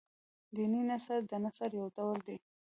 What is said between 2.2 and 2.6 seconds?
دﺉ.